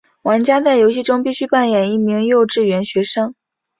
[0.23, 3.35] 玩家在游戏中必须扮演一名幼稚园学生。